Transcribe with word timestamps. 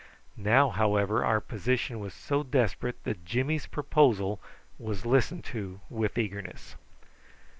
Now, 0.35 0.69
however, 0.71 1.23
our 1.23 1.39
position 1.39 1.99
was 1.99 2.15
so 2.15 2.41
desperate 2.41 3.03
that 3.03 3.23
Jimmy's 3.23 3.67
proposal 3.67 4.41
was 4.79 5.05
listened 5.05 5.43
to 5.43 5.79
with 5.91 6.17
eagerness. 6.17 6.75